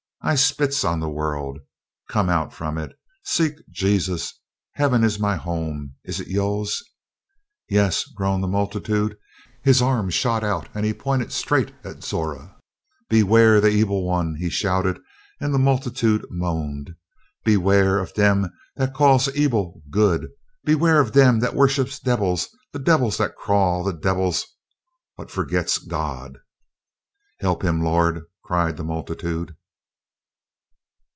I 0.23 0.35
spits 0.35 0.83
on 0.85 0.99
the 0.99 1.09
world! 1.09 1.57
Come 2.07 2.29
out 2.29 2.53
from 2.53 2.77
it. 2.77 2.95
Seek 3.23 3.53
Jesus. 3.71 4.39
Heaven 4.73 5.03
is 5.03 5.17
my 5.19 5.35
home! 5.35 5.95
Is 6.03 6.19
it 6.19 6.27
yo's?" 6.27 6.83
"Yes," 7.67 8.05
groaned 8.05 8.43
the 8.43 8.47
multitude. 8.47 9.17
His 9.63 9.81
arm 9.81 10.11
shot 10.11 10.43
out 10.43 10.69
and 10.75 10.85
he 10.85 10.93
pointed 10.93 11.31
straight 11.31 11.73
at 11.83 12.03
Zora. 12.03 12.55
"Beware 13.09 13.59
the 13.59 13.69
ebil 13.71 14.05
one!" 14.05 14.35
he 14.37 14.51
shouted, 14.51 14.99
and 15.39 15.55
the 15.55 15.57
multitude 15.57 16.23
moaned. 16.29 16.91
"Beware 17.43 17.97
of 17.97 18.13
dem 18.13 18.47
dat 18.77 18.93
calls 18.93 19.27
ebil 19.35 19.81
good. 19.89 20.27
Beware 20.63 20.99
of 20.99 21.13
dem 21.13 21.39
dat 21.39 21.55
worships 21.55 21.97
debbils; 21.99 22.47
the 22.73 22.79
debbils 22.79 23.17
dat 23.17 23.35
crawl; 23.37 23.83
de 23.85 23.91
debbils 23.93 24.43
what 25.15 25.31
forgits 25.31 25.79
God." 25.79 26.37
"Help 27.39 27.63
him, 27.63 27.81
Lord!" 27.81 28.21
cried 28.43 28.77
the 28.77 28.83
multitude. 28.83 29.55